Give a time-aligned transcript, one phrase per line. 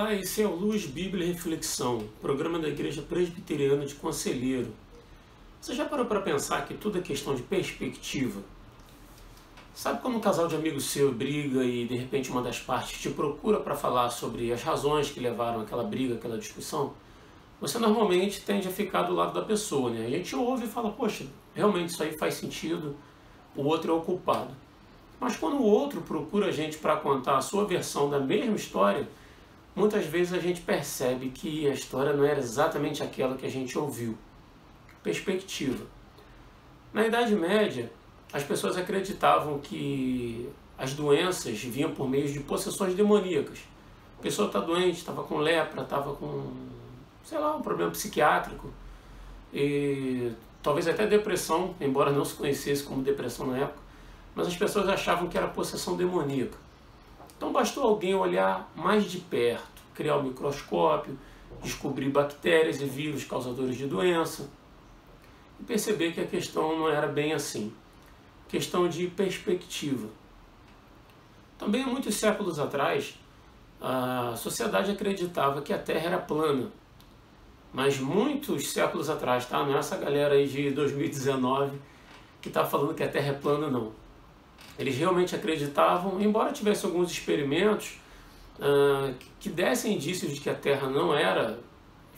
[0.00, 4.68] Olá, esse é o Luz Bíblia e Reflexão, programa da Igreja Presbiteriana de Conselheiro.
[5.60, 8.40] Você já parou para pensar que tudo é questão de perspectiva?
[9.74, 13.10] Sabe quando um casal de amigos seu briga e de repente uma das partes te
[13.10, 16.92] procura para falar sobre as razões que levaram aquela briga, aquela discussão?
[17.60, 20.06] Você normalmente tende a ficar do lado da pessoa, né?
[20.06, 21.26] A gente ouve e fala, poxa,
[21.56, 22.94] realmente isso aí faz sentido,
[23.56, 24.54] o outro é o culpado.
[25.18, 29.08] Mas quando o outro procura a gente para contar a sua versão da mesma história,
[29.78, 33.78] muitas vezes a gente percebe que a história não era exatamente aquela que a gente
[33.78, 34.18] ouviu.
[35.04, 35.86] Perspectiva.
[36.92, 37.90] Na Idade Média,
[38.32, 43.60] as pessoas acreditavam que as doenças vinham por meio de possessões demoníacas.
[44.18, 46.52] A pessoa está doente, estava com lepra, estava com,
[47.22, 48.72] sei lá, um problema psiquiátrico,
[49.54, 53.78] e talvez até depressão, embora não se conhecesse como depressão na época,
[54.34, 56.67] mas as pessoas achavam que era possessão demoníaca.
[57.38, 61.16] Então bastou alguém olhar mais de perto, criar o um microscópio,
[61.62, 64.50] descobrir bactérias e vírus causadores de doença
[65.60, 67.72] e perceber que a questão não era bem assim.
[68.48, 70.08] Questão de perspectiva.
[71.56, 73.14] Também muitos séculos atrás,
[73.80, 76.72] a sociedade acreditava que a Terra era plana.
[77.72, 79.64] Mas muitos séculos atrás, tá?
[79.64, 81.78] Não é essa galera aí de 2019
[82.40, 83.92] que está falando que a Terra é plana, não.
[84.78, 87.98] Eles realmente acreditavam, embora tivesse alguns experimentos
[88.58, 91.58] uh, que dessem indícios de que a Terra não era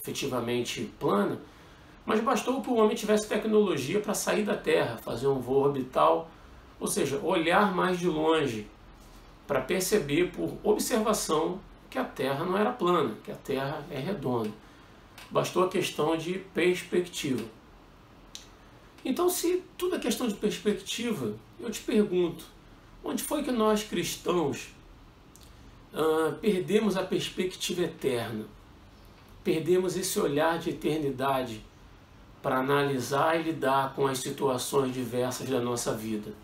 [0.00, 1.40] efetivamente plana,
[2.04, 6.30] mas bastou que o homem tivesse tecnologia para sair da Terra, fazer um voo orbital,
[6.80, 8.66] ou seja, olhar mais de longe,
[9.46, 14.50] para perceber por observação que a Terra não era plana, que a Terra é redonda.
[15.30, 17.44] Bastou a questão de perspectiva.
[19.04, 22.44] Então, se tudo é questão de perspectiva, eu te pergunto:
[23.04, 24.68] onde foi que nós cristãos
[25.92, 28.44] uh, perdemos a perspectiva eterna?
[29.44, 31.64] Perdemos esse olhar de eternidade
[32.42, 36.34] para analisar e lidar com as situações diversas da nossa vida?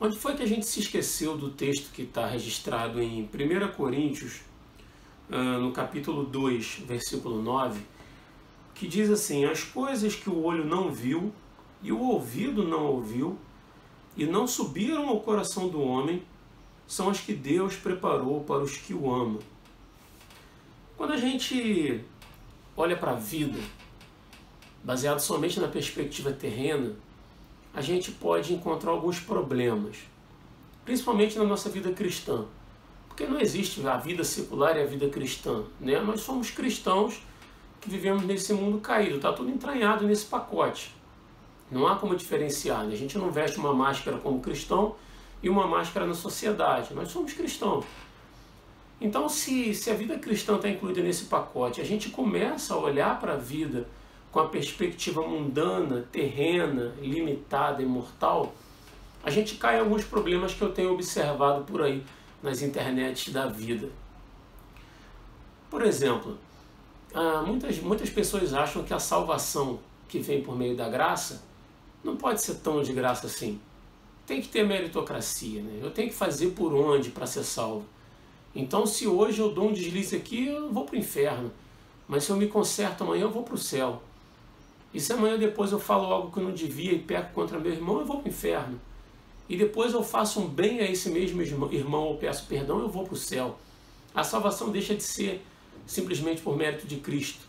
[0.00, 4.40] Onde foi que a gente se esqueceu do texto que está registrado em 1 Coríntios,
[5.30, 7.80] uh, no capítulo 2, versículo 9?
[8.76, 11.32] Que diz assim: As coisas que o olho não viu
[11.82, 13.38] e o ouvido não ouviu
[14.16, 16.22] e não subiram ao coração do homem
[16.86, 19.40] são as que Deus preparou para os que o amam.
[20.96, 22.04] Quando a gente
[22.76, 23.58] olha para a vida,
[24.84, 26.94] baseado somente na perspectiva terrena,
[27.74, 29.96] a gente pode encontrar alguns problemas,
[30.84, 32.46] principalmente na nossa vida cristã.
[33.08, 35.64] Porque não existe a vida secular e a vida cristã.
[35.80, 35.98] Né?
[36.00, 37.20] Nós somos cristãos
[37.88, 40.94] vivemos nesse mundo caído, está tudo entranhado nesse pacote.
[41.70, 42.84] Não há como diferenciar.
[42.84, 42.94] Né?
[42.94, 44.94] A gente não veste uma máscara como cristão
[45.42, 46.94] e uma máscara na sociedade.
[46.94, 47.84] Nós somos cristãos.
[49.00, 53.20] Então, se, se a vida cristã está incluída nesse pacote, a gente começa a olhar
[53.20, 53.86] para a vida
[54.32, 58.54] com a perspectiva mundana, terrena, limitada e mortal,
[59.22, 62.02] a gente cai em alguns problemas que eu tenho observado por aí
[62.42, 63.88] nas internets da vida.
[65.68, 66.38] Por exemplo,
[67.14, 69.78] ah, muitas, muitas pessoas acham que a salvação
[70.08, 71.42] que vem por meio da graça
[72.02, 73.60] não pode ser tão de graça assim.
[74.26, 75.78] Tem que ter meritocracia, né?
[75.80, 77.86] Eu tenho que fazer por onde para ser salvo.
[78.54, 81.52] Então, se hoje eu dou um deslize aqui, eu vou para o inferno.
[82.08, 84.02] Mas se eu me conserto amanhã, eu vou para o céu.
[84.94, 87.72] E se amanhã depois eu falo algo que eu não devia e peco contra meu
[87.72, 88.80] irmão, eu vou para o inferno.
[89.48, 93.04] E depois eu faço um bem a esse mesmo irmão ou peço perdão, eu vou
[93.04, 93.58] para o céu.
[94.14, 95.44] A salvação deixa de ser
[95.86, 97.40] simplesmente por mérito de Cristo.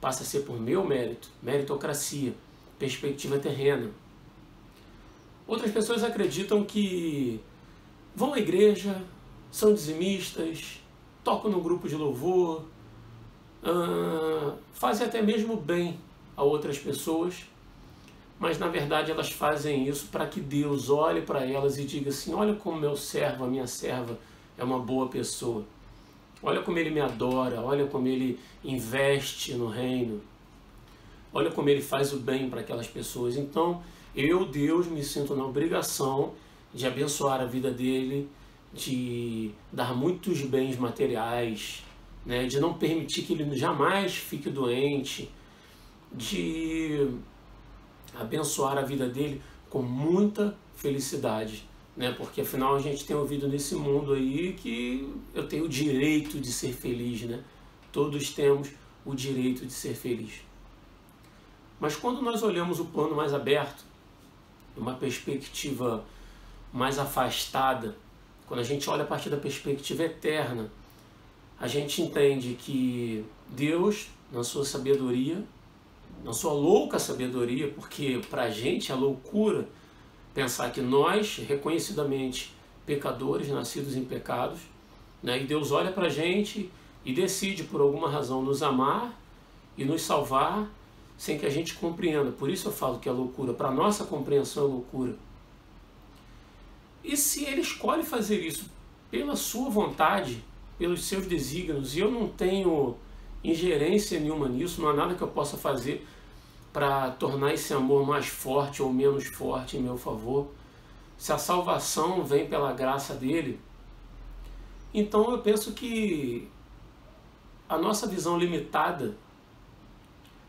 [0.00, 2.34] Passa a ser por meu mérito, meritocracia,
[2.78, 3.90] perspectiva terrena.
[5.46, 7.40] Outras pessoas acreditam que
[8.14, 9.02] vão à igreja,
[9.50, 10.80] são dizimistas,
[11.24, 12.64] tocam no grupo de louvor,
[13.62, 15.98] uh, fazem até mesmo bem
[16.36, 17.46] a outras pessoas,
[18.38, 22.34] mas na verdade elas fazem isso para que Deus olhe para elas e diga assim:
[22.34, 24.18] olha como meu servo, a minha serva
[24.58, 25.64] é uma boa pessoa.
[26.42, 30.20] Olha como ele me adora, olha como ele investe no reino.
[31.32, 33.36] Olha como ele faz o bem para aquelas pessoas.
[33.36, 33.82] Então,
[34.14, 36.34] eu, Deus, me sinto na obrigação
[36.72, 38.28] de abençoar a vida dele,
[38.72, 41.82] de dar muitos bens materiais,
[42.24, 42.46] né?
[42.46, 45.30] de não permitir que ele jamais fique doente,
[46.12, 47.08] de
[48.18, 51.66] abençoar a vida dele com muita felicidade
[51.96, 52.12] né?
[52.12, 56.52] Porque afinal a gente tem ouvido nesse mundo aí que eu tenho o direito de
[56.52, 57.42] ser feliz, né?
[57.90, 58.68] Todos temos
[59.04, 60.42] o direito de ser feliz.
[61.80, 63.84] Mas quando nós olhamos o plano mais aberto,
[64.76, 66.04] uma perspectiva
[66.72, 67.96] mais afastada,
[68.46, 70.70] quando a gente olha a partir da perspectiva eterna,
[71.58, 75.42] a gente entende que Deus, na sua sabedoria,
[76.22, 79.66] na sua louca sabedoria, porque para a gente é loucura
[80.36, 82.54] pensar que nós, reconhecidamente
[82.84, 84.60] pecadores, nascidos em pecados,
[85.22, 86.70] né, e Deus olha para a gente
[87.06, 89.18] e decide por alguma razão nos amar
[89.78, 90.70] e nos salvar
[91.16, 92.30] sem que a gente compreenda.
[92.30, 93.54] Por isso eu falo que é loucura.
[93.54, 95.16] Para nossa compreensão é loucura.
[97.02, 98.70] E se ele escolhe fazer isso
[99.10, 100.44] pela sua vontade,
[100.76, 102.94] pelos seus desígnios, e eu não tenho
[103.42, 106.06] ingerência nenhuma nisso, não há nada que eu possa fazer
[106.76, 110.48] para tornar esse amor mais forte ou menos forte em meu favor.
[111.16, 113.58] Se a salvação vem pela graça dele,
[114.92, 116.46] então eu penso que
[117.66, 119.16] a nossa visão limitada,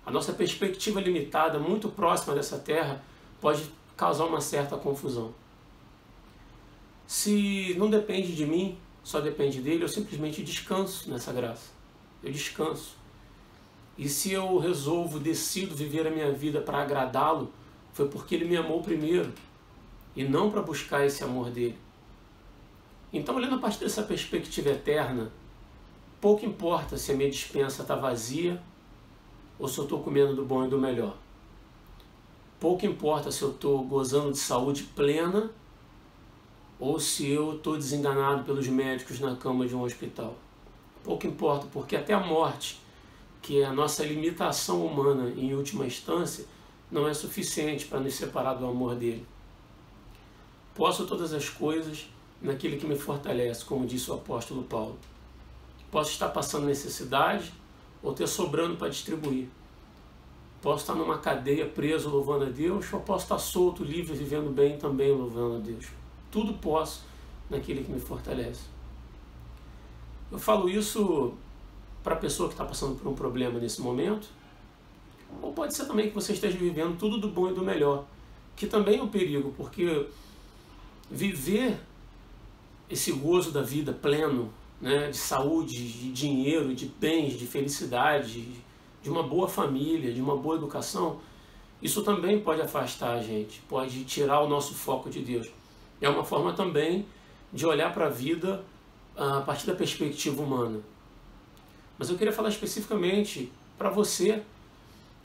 [0.06, 3.02] a nossa perspectiva limitada, muito próxima dessa terra,
[3.40, 5.34] pode causar uma certa confusão.
[7.08, 11.72] Se não depende de mim, só depende dele, eu simplesmente descanso nessa graça.
[12.22, 12.98] Eu descanso.
[13.98, 17.52] E se eu resolvo, decido viver a minha vida para agradá-lo,
[17.94, 19.34] foi porque ele me amou primeiro
[20.16, 21.78] e não para buscar esse amor dele.
[23.12, 25.32] Então, olhando a partir dessa perspectiva eterna,
[26.22, 28.62] pouco importa se a minha dispensa está vazia
[29.58, 31.16] ou se eu estou comendo do bom e do melhor.
[32.60, 35.50] Pouco importa se eu estou gozando de saúde plena
[36.80, 40.36] ou se eu estou desenganado pelos médicos na cama de um hospital.
[41.04, 42.80] Pouco importa, porque até a morte,
[43.48, 46.46] que a nossa limitação humana em última instância,
[46.92, 49.26] não é suficiente para nos separar do amor dele.
[50.76, 52.10] Posso todas as coisas
[52.42, 55.00] naquele que me fortalece, como disse o apóstolo Paulo.
[55.90, 57.54] Posso estar passando necessidade
[58.04, 59.48] ou ter sobrando para distribuir.
[60.62, 64.78] Posso estar numa cadeia preso louvando a Deus, ou posso estar solto, livre, vivendo bem
[64.78, 65.86] também louvando a Deus.
[66.30, 67.06] Tudo posso
[67.50, 68.64] naquele que me fortalece.
[70.30, 71.34] Eu falo isso
[72.08, 74.30] para a pessoa que está passando por um problema nesse momento,
[75.42, 78.06] ou pode ser também que você esteja vivendo tudo do bom e do melhor,
[78.56, 80.08] que também é um perigo, porque
[81.12, 81.78] viver
[82.90, 88.48] esse gozo da vida pleno, né, de saúde, de dinheiro, de bens, de felicidade,
[89.04, 91.20] de uma boa família, de uma boa educação,
[91.82, 95.52] isso também pode afastar a gente, pode tirar o nosso foco de Deus.
[96.00, 97.06] É uma forma também
[97.52, 98.64] de olhar para a vida
[99.14, 100.80] a partir da perspectiva humana.
[101.98, 104.44] Mas eu queria falar especificamente para você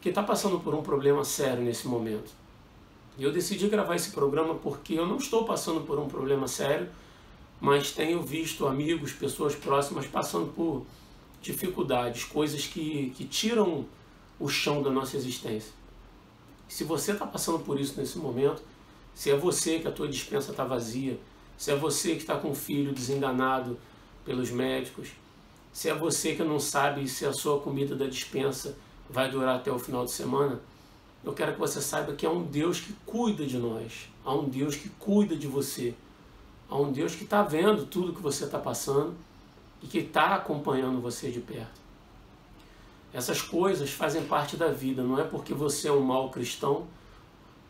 [0.01, 2.31] que está passando por um problema sério nesse momento.
[3.19, 6.89] E eu decidi gravar esse programa porque eu não estou passando por um problema sério,
[7.61, 10.85] mas tenho visto amigos, pessoas próximas passando por
[11.41, 13.85] dificuldades, coisas que, que tiram
[14.41, 15.73] o chão da nossa existência.
[16.69, 18.63] se você está passando por isso nesse momento,
[19.15, 21.19] se é você que a tua dispensa está vazia,
[21.57, 23.79] se é você que está com um filho desenganado
[24.25, 25.11] pelos médicos,
[25.73, 28.77] se é você que não sabe se a sua comida da dispensa
[29.09, 30.61] vai durar até o final de semana,
[31.25, 34.49] eu quero que você saiba que há um Deus que cuida de nós, há um
[34.49, 35.95] Deus que cuida de você
[36.73, 39.15] a um Deus que está vendo tudo que você está passando
[39.83, 41.83] e que está acompanhando você de perto.
[43.13, 46.87] Essas coisas fazem parte da vida, não é porque você é um mau cristão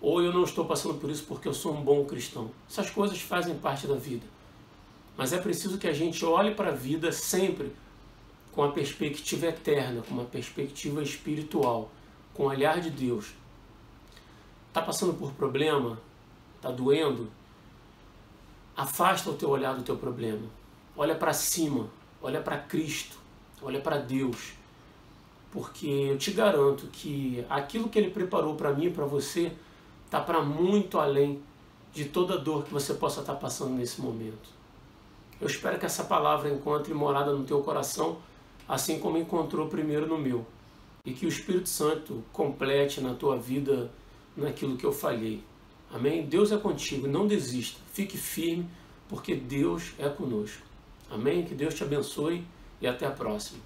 [0.01, 2.51] ou eu não estou passando por isso porque eu sou um bom cristão.
[2.71, 4.25] Essas coisas fazem parte da vida.
[5.17, 7.73] Mas é preciso que a gente olhe para a vida sempre
[8.53, 11.91] com a perspectiva eterna, com uma perspectiva espiritual,
[12.35, 13.33] com o olhar de Deus.
[14.69, 15.99] Está passando por problema?
[16.57, 17.31] Está doendo?
[18.77, 20.47] Afasta o teu olhar do teu problema.
[20.97, 21.89] Olha para cima,
[22.23, 23.19] olha para Cristo,
[23.63, 24.53] olha para Deus.
[25.51, 29.53] Porque eu te garanto que aquilo que ele preparou para mim e para você
[30.07, 31.43] está para muito além
[31.93, 34.49] de toda dor que você possa estar tá passando nesse momento.
[35.41, 38.19] Eu espero que essa palavra encontre morada no teu coração,
[38.73, 40.47] assim como encontrou primeiro no meu.
[41.05, 43.91] E que o Espírito Santo complete na tua vida
[44.35, 45.45] naquilo que eu falhei.
[45.93, 46.25] Amém?
[46.25, 48.67] Deus é contigo, não desista, fique firme,
[49.11, 50.63] porque Deus é conosco.
[51.11, 51.45] Amém?
[51.45, 52.47] Que Deus te abençoe
[52.81, 53.61] e até a próxima.